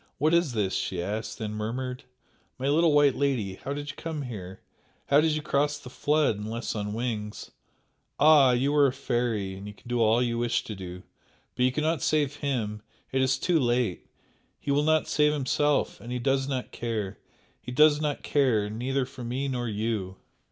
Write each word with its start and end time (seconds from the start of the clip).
"What 0.17 0.33
is 0.33 0.53
this?" 0.53 0.73
she 0.73 0.99
asked 0.99 1.37
then 1.37 1.51
murmured 1.53 2.05
"My 2.57 2.67
little 2.67 2.91
white 2.91 3.13
lady, 3.13 3.59
how 3.63 3.71
did 3.71 3.91
you 3.91 3.95
come 3.95 4.23
here? 4.23 4.59
How 5.09 5.21
could 5.21 5.29
you 5.29 5.43
cross 5.43 5.77
the 5.77 5.91
flood? 5.91 6.39
unless 6.39 6.75
on 6.75 6.93
wings? 6.95 7.51
Ah! 8.19 8.49
you 8.49 8.73
are 8.73 8.87
a 8.87 8.93
fairy 8.93 9.53
and 9.53 9.67
you 9.67 9.75
can 9.75 9.87
do 9.87 10.01
all 10.01 10.23
you 10.23 10.39
wish 10.39 10.63
to 10.63 10.73
do 10.73 11.03
but 11.55 11.65
you 11.65 11.71
cannot 11.71 12.01
save 12.01 12.37
HIM! 12.37 12.81
it 13.11 13.21
is 13.21 13.37
too 13.37 13.59
late! 13.59 14.07
He 14.59 14.71
will 14.71 14.81
not 14.81 15.07
save 15.07 15.33
himself 15.33 15.99
and 16.01 16.11
he 16.11 16.17
does 16.17 16.47
not 16.47 16.71
care, 16.71 17.19
he 17.61 17.71
does 17.71 18.01
not 18.01 18.23
care 18.23 18.71
neither 18.71 19.05
for 19.05 19.23
me 19.23 19.47
nor 19.47 19.69
you!" 19.69 20.15